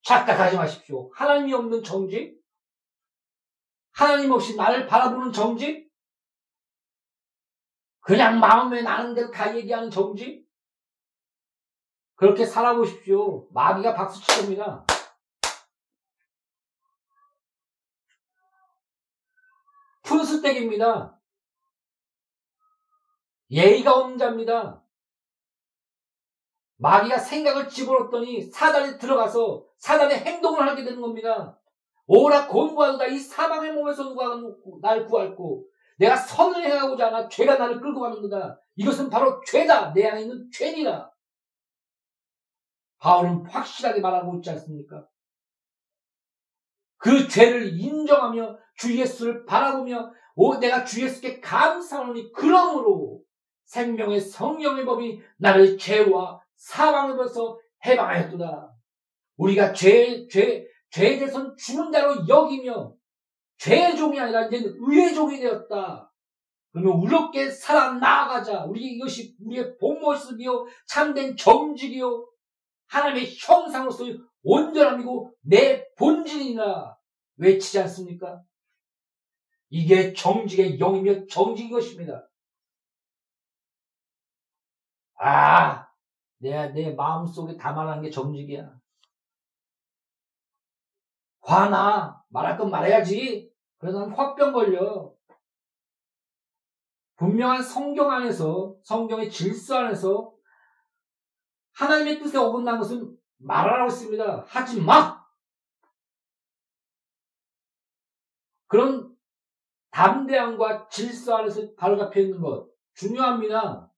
착각하지 0.03 0.57
마십시오. 0.57 1.09
하나님이 1.13 1.53
없는 1.53 1.83
정직? 1.83 2.41
하나님 3.91 4.31
없이 4.31 4.55
나를 4.55 4.87
바라보는 4.87 5.31
정직? 5.31 5.91
그냥 8.01 8.39
마음에 8.39 8.81
나는 8.81 9.13
대로 9.13 9.31
다 9.31 9.55
얘기하는 9.55 9.89
정직? 9.89 10.45
그렇게 12.15 12.45
살아보십시오. 12.45 13.47
마귀가 13.51 13.93
박수 13.95 14.21
칠 14.21 14.41
겁니다. 14.41 14.85
푼스택입니다. 20.03 21.17
예의가 23.51 23.95
없는 23.95 24.17
자입니다. 24.17 24.83
마귀가 26.77 27.17
생각을 27.17 27.69
집어넣더니 27.69 28.41
사단에 28.51 28.97
들어가서 28.97 29.65
사단의 29.83 30.19
행동을 30.19 30.65
하게 30.65 30.85
되는 30.85 31.01
겁니다. 31.01 31.59
오라 32.07 32.47
곤고하도다 32.47 33.05
이 33.07 33.19
사망의 33.19 33.73
몸에서 33.73 34.03
누가 34.03 34.27
날 34.81 35.05
구할고 35.05 35.67
내가 35.97 36.15
선을 36.15 36.63
행하고자 36.63 37.07
하나 37.07 37.27
죄가 37.27 37.57
나를 37.57 37.81
끌고 37.81 37.99
가는 37.99 38.21
거다. 38.21 38.57
이것은 38.75 39.09
바로 39.09 39.41
죄다. 39.45 39.93
내 39.93 40.07
안에 40.07 40.21
있는 40.21 40.49
죄니라. 40.53 41.11
바울은 42.99 43.45
확실하게 43.45 43.99
말하고 43.99 44.35
있지 44.35 44.49
않습니까? 44.51 45.05
그 46.95 47.27
죄를 47.27 47.77
인정하며 47.77 48.57
주 48.77 48.97
예수를 48.97 49.45
바라보며 49.45 50.13
오 50.35 50.55
내가 50.59 50.85
주 50.85 51.03
예수께 51.03 51.41
감사하노니 51.41 52.31
그러므로 52.31 53.21
생명의 53.65 54.21
성령의 54.21 54.85
법이 54.85 55.21
나를 55.35 55.77
죄와 55.77 56.41
사망으로서 56.55 57.59
해방하였도다. 57.85 58.72
우리가 59.37 59.73
죄, 59.73 60.27
죄, 60.27 60.67
죄에 60.89 61.17
대해서는 61.17 61.55
죽은 61.57 61.91
자로 61.91 62.27
여기며 62.27 62.93
죄의 63.57 63.97
종이 63.97 64.19
아니라 64.19 64.45
이제는 64.47 64.75
의의 64.79 65.13
종이 65.13 65.39
되었다. 65.39 66.11
그러면 66.71 66.99
우롭게 66.99 67.49
살아나가자. 67.49 68.65
우리 68.65 68.95
이것이 68.95 69.35
우리의 69.39 69.77
본 69.77 69.99
모습이요. 69.99 70.65
참된 70.87 71.35
정직이요. 71.37 72.27
하나님의 72.87 73.35
형상으로서 73.37 74.05
온전함이고 74.43 75.33
내 75.41 75.87
본질이나 75.95 76.97
외치지 77.37 77.79
않습니까? 77.79 78.41
이게 79.69 80.13
정직의 80.13 80.77
영이며 80.77 81.25
정직인 81.27 81.71
것입니다. 81.71 82.27
아, 85.15 85.87
내가 86.39 86.67
내 86.67 86.91
마음속에 86.93 87.55
담아놓은 87.55 88.01
게 88.01 88.09
정직이야. 88.09 88.82
화나. 91.43 92.21
말할 92.29 92.57
건 92.57 92.69
말해야지. 92.69 93.51
그러다 93.77 94.09
화병 94.15 94.53
걸려. 94.53 95.13
분명한 97.17 97.61
성경 97.61 98.11
안에서, 98.11 98.75
성경의 98.83 99.29
질서 99.29 99.77
안에서 99.77 100.33
하나님의 101.73 102.19
뜻에 102.19 102.37
어긋난 102.37 102.79
것은 102.79 103.15
말하라고 103.37 103.89
했습니다. 103.89 104.43
하지 104.47 104.81
마! 104.81 105.23
그런 108.67 109.15
담대함과 109.91 110.87
질서 110.87 111.37
안에서 111.37 111.73
바로 111.75 111.97
잡혀 111.97 112.21
있는 112.21 112.41
것 112.41 112.67
중요합니다. 112.95 113.91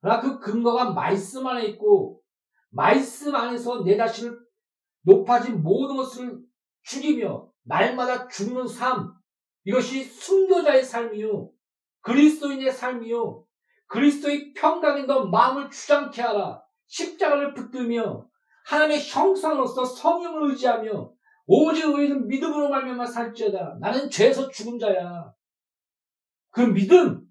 그러나 0.00 0.20
그 0.20 0.38
근거가 0.38 0.92
말씀 0.92 1.46
안에 1.46 1.66
있고 1.66 2.22
말씀 2.70 3.34
안에서 3.34 3.82
내 3.82 3.96
자신을 3.96 4.38
높아진 5.02 5.62
모든 5.62 5.96
것을 5.96 6.47
죽이며 6.88 7.48
날마다 7.64 8.26
죽는 8.28 8.66
삶 8.66 9.12
이것이 9.64 10.04
순교자의 10.04 10.82
삶이요 10.82 11.50
그리스도인의 12.00 12.72
삶이요 12.72 13.44
그리스도의 13.86 14.54
평강인 14.54 15.06
너 15.06 15.26
마음을 15.26 15.70
주장케 15.70 16.22
하라 16.22 16.62
십자가를 16.86 17.54
붙들며 17.54 18.26
하나님의 18.66 19.02
형상으로서 19.02 19.84
성령을 19.84 20.50
의지하며 20.50 21.12
오직 21.46 21.84
의는 21.86 22.28
믿음으로 22.28 22.68
말미암아 22.68 23.06
살지어다. 23.06 23.78
나는 23.80 24.10
죄에서 24.10 24.50
죽은 24.50 24.78
자야. 24.78 25.32
그 26.50 26.60
믿음 26.60 27.22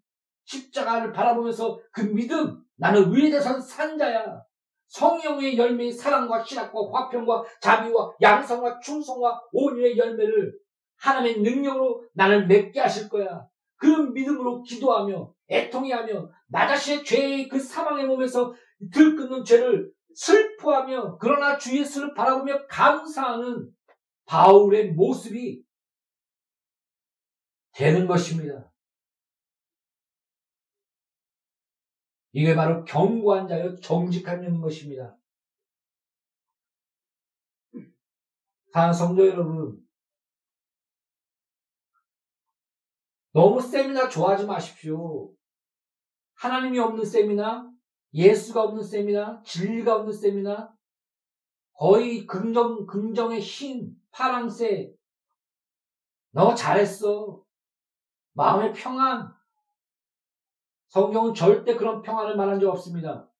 십자가를 0.46 1.12
바라보면서 1.12 1.80
그 1.92 2.02
믿음 2.02 2.64
나는 2.76 3.14
의에 3.14 3.30
대해서는 3.30 3.62
산 3.62 3.96
자야 3.96 4.42
성령의 4.88 5.58
열매인 5.58 5.92
사랑과 5.92 6.44
신학과 6.44 6.80
화평과 6.92 7.44
자비와 7.62 8.12
양성과 8.22 8.80
충성과 8.80 9.42
온유의 9.52 9.98
열매를 9.98 10.54
하나님의 10.98 11.42
능력으로 11.42 12.04
나를 12.14 12.48
맺게 12.48 12.80
하실 12.80 13.10
거야. 13.10 13.46
그 13.76 13.88
믿음으로 13.88 14.64
기도하며 14.64 15.32
애통해하며 15.50 16.30
나 16.48 16.68
자신의 16.68 17.04
죄의 17.04 17.48
그 17.48 17.60
사망의 17.60 18.06
몸에서 18.06 18.54
들끓는 18.92 19.44
죄를 19.44 19.92
슬퍼하며 20.16 21.18
그러나 21.20 21.58
주 21.58 21.78
예수를 21.78 22.14
바라보며 22.14 22.66
감사하는 22.68 23.70
바울의 24.26 24.94
모습이 24.94 25.62
되는 27.74 28.08
것입니다. 28.08 28.72
이게 32.38 32.54
바로 32.54 32.86
경고한 32.86 33.48
자여 33.48 33.76
정직한 33.78 34.62
것입니다. 34.62 35.18
사 38.72 38.94
성도 38.94 39.28
여러분, 39.28 39.84
너무 43.34 43.60
세미나 43.60 44.08
좋아하지 44.08 44.46
마십시오. 44.46 45.34
하나님이 46.36 46.78
없는 46.78 47.04
세미나, 47.04 47.72
예수가 48.14 48.66
없는 48.66 48.84
세미나, 48.84 49.42
진리가 49.42 49.96
없는 49.96 50.14
세미나, 50.14 50.72
거의 51.74 52.28
긍정, 52.28 52.86
긍정의 52.86 53.42
흰, 53.42 53.96
파랑새. 54.12 54.94
너 56.30 56.54
잘했어. 56.54 57.44
마음의 58.34 58.74
평안, 58.74 59.36
성경은 60.98 61.36
절대 61.36 61.76
그런 61.76 62.02
평안을 62.02 62.36
말한 62.36 62.60
적 62.60 62.72
없습니다. 62.72 63.32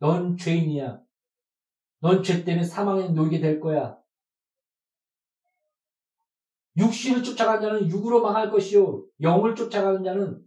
넌 0.00 0.36
죄인이야. 0.36 1.00
넌 2.00 2.22
죄 2.22 2.44
때문에 2.44 2.62
사망에 2.62 3.08
놓이게 3.08 3.40
될 3.40 3.58
거야. 3.58 3.98
육신을 6.76 7.22
쫓아가는 7.22 7.62
자는 7.62 7.88
육으로 7.88 8.20
망할 8.20 8.50
것이요. 8.50 9.02
영을 9.22 9.54
쫓아가는 9.54 10.04
자는 10.04 10.46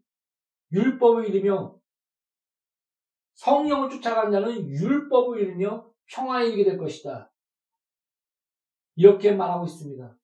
율법을 0.71 1.27
잃으며 1.27 1.75
성령을 3.33 3.89
쫓아가는 3.89 4.31
자는 4.31 4.69
율법을 4.69 5.39
잃으며 5.39 5.91
평화에 6.05 6.49
이르게 6.49 6.65
될 6.65 6.77
것이다. 6.77 7.33
이렇게 8.93 9.31
말하고 9.31 9.65
있습니다. 9.65 10.15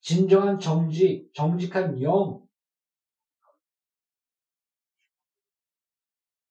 진정한 0.00 0.58
정직, 0.58 1.30
정직한 1.34 2.00
영, 2.00 2.47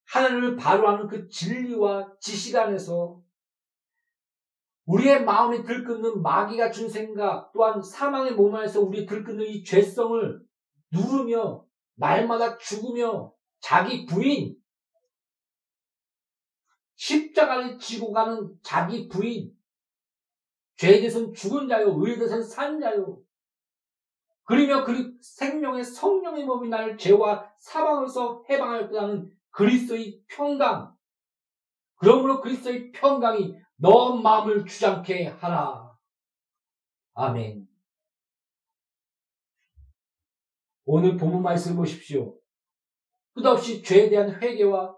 하나님을 0.08 0.56
바로하는 0.56 1.08
그 1.08 1.28
진리와 1.28 2.18
지식 2.20 2.56
안에서 2.56 3.22
우리의 4.86 5.26
마음에 5.26 5.64
들끓는 5.64 6.22
마귀가 6.22 6.72
준 6.72 6.90
생각 6.90 7.52
또한 7.52 7.82
사망의 7.82 8.36
몸 8.36 8.56
안에서 8.56 8.82
우리 8.82 9.06
들끓는 9.06 9.46
이 9.46 9.64
죄성을 9.64 10.42
누르며 10.92 11.66
날마다 11.96 12.58
죽으며 12.58 13.34
자기 13.60 14.06
부인 14.06 14.56
십자가를 16.96 17.78
지고 17.78 18.12
가는 18.12 18.50
자기 18.64 19.08
부인 19.10 19.54
죄에 20.78 21.00
대해서는 21.00 21.34
죽은 21.34 21.68
자요 21.68 21.94
의에 22.00 22.16
대해서는 22.16 22.44
산 22.44 22.80
자요. 22.80 23.22
그리며 24.44 24.86
그 24.86 25.14
생명의 25.20 25.84
성령의 25.84 26.46
몸이 26.46 26.70
나를 26.70 26.98
죄와 26.98 27.52
사망에서 27.58 28.44
해방하였다는 28.50 29.37
그리스도의 29.58 30.22
평강. 30.28 30.96
그러므로 31.96 32.42
그리스도의 32.42 32.92
평강이 32.92 33.56
너 33.78 34.16
마음을 34.16 34.64
주장케 34.64 35.26
하라. 35.26 35.98
아멘. 37.16 37.68
오늘 40.86 41.18
본문 41.18 41.42
말씀을 41.42 41.76
보십시오. 41.76 42.38
끝없이 43.34 43.82
죄에 43.82 44.10
대한 44.10 44.40
회개와 44.40 44.96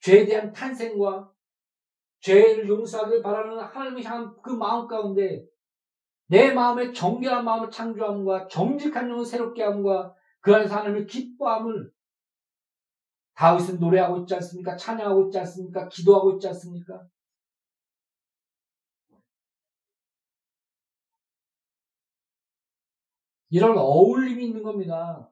죄에 0.00 0.26
대한 0.26 0.52
탄생과 0.52 1.30
죄를 2.20 2.68
용서하길 2.68 3.22
바라는 3.22 3.60
하나님을 3.60 4.04
향한 4.04 4.34
그 4.42 4.50
마음 4.50 4.88
가운데 4.88 5.44
내 6.26 6.52
마음에 6.52 6.92
정결한 6.92 7.44
마음을 7.44 7.70
창조함과 7.70 8.48
정직한 8.48 9.08
영을 9.08 9.24
새롭게 9.24 9.62
함과 9.62 10.12
그 10.40 10.52
안에서 10.52 10.74
하나님을 10.74 11.06
기뻐함을 11.06 11.92
다윗은 13.34 13.78
노래하고 13.80 14.20
있지 14.20 14.34
않습니까? 14.34 14.76
찬양하고 14.76 15.26
있지 15.26 15.38
않습니까? 15.38 15.88
기도하고 15.88 16.32
있지 16.32 16.48
않습니까? 16.48 17.06
이런 23.48 23.76
어울림이 23.76 24.46
있는 24.46 24.62
겁니다. 24.62 25.30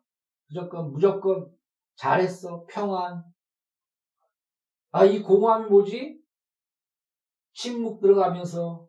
무조건, 0.48 0.92
무조건 0.92 1.50
잘했어, 1.96 2.66
평안. 2.68 3.24
아, 4.92 5.04
이 5.04 5.22
공허함이 5.22 5.68
뭐지? 5.68 6.20
침묵 7.52 8.00
들어가면서 8.00 8.88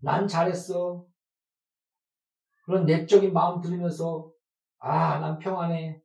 난 0.00 0.26
잘했어. 0.26 1.06
그런 2.64 2.86
내적인 2.86 3.32
마음 3.32 3.60
들으면서 3.60 4.32
아, 4.78 5.18
난 5.18 5.38
평안해. 5.38 6.01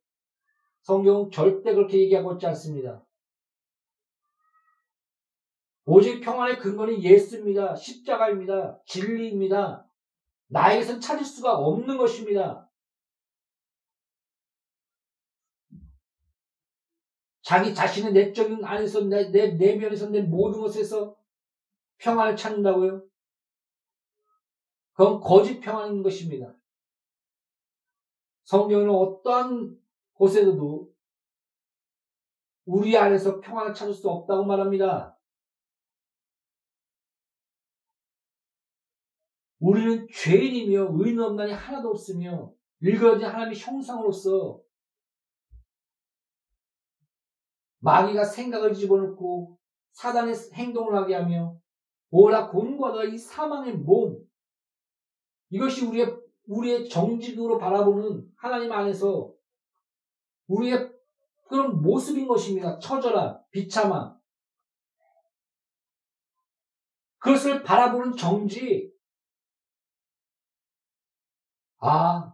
성경은 0.88 1.32
절대 1.32 1.74
그렇게 1.74 2.00
얘기하고 2.00 2.34
있지 2.34 2.48
않습니다. 2.48 3.06
오직 5.84 6.22
평안의 6.22 6.60
근거는 6.60 7.04
예수입니다. 7.04 7.76
십자가입니다. 7.76 8.82
진리입니다. 8.86 9.86
나에게선 10.48 11.02
찾을 11.02 11.26
수가 11.26 11.58
없는 11.58 11.98
것입니다. 11.98 12.72
자기 17.42 17.76
자신의 17.76 18.14
내적인 18.14 18.64
안에서 18.64 19.02
내, 19.02 19.30
내 19.30 19.56
내면에서 19.56 20.10
내 20.10 20.22
모든 20.22 20.62
것에서 20.62 21.18
평안을 21.98 22.38
찾는다고요? 22.38 23.04
그건 24.94 25.20
거짓 25.20 25.60
평안인 25.60 26.02
것입니다. 26.02 26.56
성경은 28.46 28.90
어떠한 28.90 29.87
곳에서도 30.18 30.92
우리 32.66 32.98
안에서 32.98 33.40
평안을 33.40 33.74
찾을 33.74 33.94
수 33.94 34.10
없다고 34.10 34.46
말합니다. 34.46 35.18
우리는 39.60 40.08
죄인이며 40.14 40.90
의인 40.92 41.20
없나니 41.20 41.52
하나도 41.52 41.90
없으며 41.90 42.54
일그러진 42.80 43.26
하나님의 43.26 43.58
형상으로서 43.58 44.62
마귀가 47.80 48.24
생각을 48.24 48.74
집어넣고 48.74 49.58
사단의 49.94 50.36
행동을 50.54 50.96
하게 50.96 51.16
하며 51.16 51.58
오라 52.12 52.50
곤과다 52.50 53.06
이 53.06 53.18
사망의 53.18 53.78
몸 53.78 54.18
이것이 55.50 55.86
우리의 55.86 56.18
우리의 56.48 56.90
정직으로 56.90 57.58
바라보는 57.58 58.30
하나님 58.36 58.72
안에서 58.72 59.34
우리의 60.48 60.92
그런 61.48 61.82
모습인 61.82 62.28
것입니다. 62.28 62.78
처절한 62.80 63.42
비참함. 63.52 64.18
그것을 67.20 67.64
바라보는 67.64 68.16
정직. 68.16 68.96
아, 71.80 72.34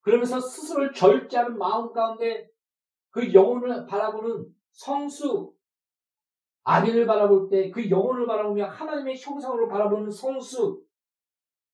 그러면서 0.00 0.40
스스로를 0.40 0.92
절제하는 0.92 1.58
마음 1.58 1.92
가운데 1.92 2.48
그 3.10 3.32
영혼을 3.34 3.86
바라보는 3.86 4.46
성수, 4.70 5.54
아비를 6.62 7.06
바라볼 7.06 7.48
때 7.48 7.70
그 7.70 7.90
영혼을 7.90 8.26
바라보며 8.26 8.66
하나님의 8.66 9.20
형상으로 9.20 9.68
바라보는 9.68 10.10
성수, 10.10 10.82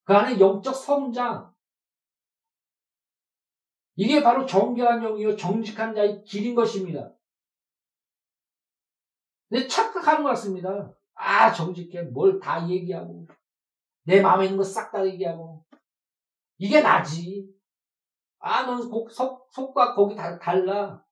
그 0.05 0.14
안에 0.14 0.38
영적 0.40 0.75
성장. 0.75 1.54
이게 3.96 4.22
바로 4.22 4.44
정결한 4.46 5.02
영이요 5.02 5.37
정직한 5.37 5.94
자의 5.94 6.22
길인 6.24 6.54
것입니다. 6.54 7.12
근데 9.48 9.66
착각하는 9.68 10.22
것 10.24 10.30
같습니다. 10.30 10.92
아 11.14 11.52
정직해 11.52 12.02
뭘 12.02 12.40
다 12.40 12.68
얘기하고 12.68 13.26
내 14.04 14.20
마음에 14.20 14.46
있는 14.46 14.59
거 14.59 14.64
싹 14.64 14.90
다 14.92 15.07
얘기하고 15.07 15.64
이게 16.59 16.80
나지. 16.80 17.48
아, 18.38 18.66
넌 18.66 18.83
속, 18.83 19.11
속, 19.11 19.48
속과 19.52 19.94
거기 19.94 20.14
다, 20.14 20.38
달라. 20.38 21.02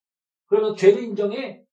그러면 0.46 0.76
죄를 0.76 1.02
인정해. 1.02 1.64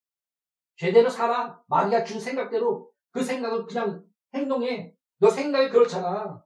죄대로 0.77 1.09
살아. 1.09 1.61
마귀가 1.67 2.05
준 2.05 2.19
생각대로 2.19 2.89
그 3.11 3.21
생각을 3.21 3.65
그냥 3.65 4.05
행동해. 4.33 4.95
너 5.17 5.29
생각이 5.29 5.69
그렇잖아. 5.69 6.41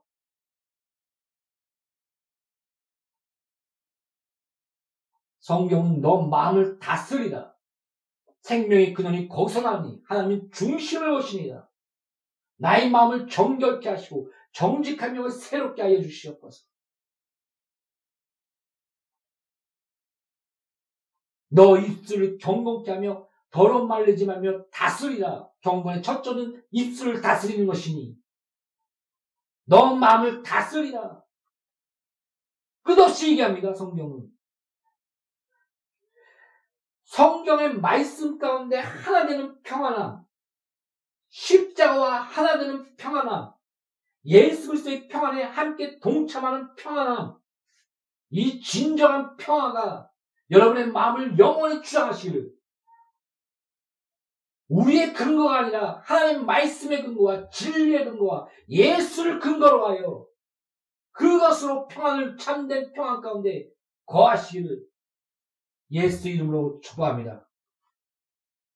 성경은 5.43 5.99
너 5.99 6.25
마음을 6.25 6.79
다스리라. 6.79 7.53
생명의 8.43 8.93
근원이 8.93 9.27
거기서 9.27 9.61
나니 9.61 10.01
하나님 10.05 10.49
중심을 10.51 11.09
오시니다 11.11 11.69
나의 12.57 12.89
마음을 12.89 13.27
정결케 13.27 13.89
하시고 13.89 14.31
정직한 14.53 15.15
영을 15.15 15.29
새롭게 15.29 15.81
하여 15.81 16.01
주시옵소서. 16.01 16.65
너 21.49 21.77
입술을 21.77 22.37
경건케 22.37 22.91
하며 22.91 23.27
더러운 23.51 23.87
말 23.87 24.05
내지 24.05 24.25
말며 24.25 24.65
다스리라. 24.71 25.49
경건의 25.59 26.01
첫째는 26.01 26.63
입술을 26.71 27.21
다스리는 27.21 27.67
것이니 27.67 28.15
너 29.65 29.93
마음을 29.93 30.41
다스리라. 30.41 31.21
끝없이 32.83 33.31
얘기합니다. 33.31 33.73
성경은. 33.73 34.32
성경의 37.13 37.75
말씀 37.75 38.39
가운데 38.39 38.79
하나 38.79 39.27
되는 39.27 39.61
평안함, 39.61 40.25
십자가와 41.29 42.21
하나 42.21 42.57
되는 42.57 42.95
평안함, 42.95 43.53
예수 44.25 44.69
그리스도의 44.69 45.07
평안에 45.09 45.43
함께 45.43 45.99
동참하는 45.99 46.73
평안함, 46.73 47.35
이 48.31 48.59
진정한 48.59 49.37
평화가 49.37 50.09
여러분의 50.49 50.87
마음을 50.87 51.37
영원히 51.37 51.83
주장하시기를. 51.83 52.51
우리의 54.69 55.13
근거가 55.13 55.59
아니라 55.59 56.01
하나님의 56.03 56.45
말씀의 56.45 57.03
근거와 57.03 57.47
진리의 57.49 58.05
근거와 58.05 58.47
예수를 58.67 59.37
근거로 59.37 59.87
하여 59.87 60.25
그것으로 61.11 61.87
평안을 61.89 62.37
참된 62.37 62.91
평안 62.91 63.21
가운데 63.21 63.69
거하시기를 64.07 64.92
예수 65.91 66.29
이름으로 66.29 66.79
축복합니다. 66.81 67.47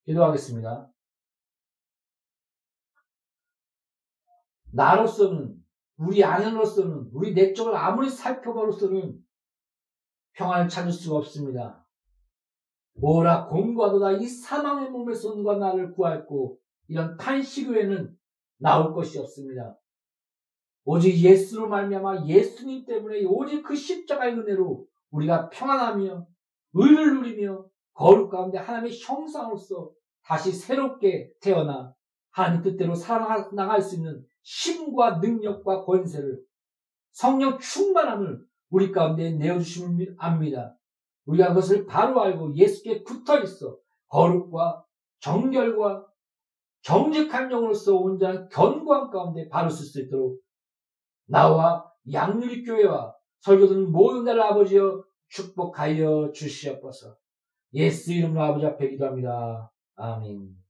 기도하겠습니다. 0.05 0.89
나로서는 4.73 5.63
우리 5.97 6.23
아내로서는 6.23 7.09
우리 7.13 7.33
내적을 7.33 7.75
아무리 7.75 8.09
살펴봐로서는 8.09 9.19
평안을 10.33 10.69
찾을 10.69 10.91
수가 10.91 11.17
없습니다. 11.17 11.87
뭐라 12.99 13.47
공과도다 13.47 14.13
이 14.13 14.27
사망의 14.27 14.91
몸에서 14.91 15.35
누가 15.35 15.57
나를 15.57 15.93
구할고 15.93 16.59
이런 16.87 17.17
탄식 17.17 17.69
외에는 17.69 18.15
나올 18.57 18.93
것이 18.93 19.19
없습니다. 19.19 19.77
오직 20.83 21.17
예수로 21.17 21.67
말미암아 21.67 22.27
예수님 22.27 22.85
때문에 22.85 23.25
오직 23.25 23.61
그 23.63 23.75
십자가의 23.75 24.33
은혜로 24.33 24.87
우리가 25.09 25.49
평안하며 25.49 26.25
의를 26.73 27.15
누리며 27.15 27.65
거룩 27.93 28.29
가운데 28.29 28.57
하나님의 28.57 28.99
형상으로서 28.99 29.91
다시 30.23 30.51
새롭게 30.51 31.31
태어나 31.41 31.93
하나님 32.31 32.61
뜻대로 32.61 32.93
살아나갈 32.93 33.81
수 33.81 33.95
있는 33.95 34.23
힘과 34.43 35.17
능력과 35.17 35.83
권세를 35.83 36.39
성령 37.11 37.57
충만함을 37.57 38.45
우리 38.69 38.91
가운데 38.91 39.31
내어주심을 39.31 40.15
압니다. 40.19 40.75
우리가 41.25 41.49
그것을 41.49 41.85
바로 41.85 42.21
알고 42.21 42.55
예수께 42.55 43.03
붙어 43.03 43.41
있어 43.41 43.77
거룩과 44.07 44.85
정결과 45.19 46.05
정직한 46.81 47.49
영으로서 47.49 47.95
온전한 47.95 48.47
견고한 48.49 49.09
가운데 49.09 49.49
바로 49.49 49.69
쓸 49.69 49.85
수 49.85 50.01
있도록 50.01 50.39
나와 51.25 51.91
양누리교회와 52.11 53.13
설교든 53.41 53.91
모든 53.91 54.23
날 54.23 54.39
아버지여 54.39 55.03
축복하여 55.29 56.31
주시옵소서. 56.33 57.17
예수 57.73 58.13
이름으로 58.13 58.41
아버지 58.41 58.65
앞에 58.65 58.89
기도합니다. 58.89 59.71
아멘. 59.95 60.66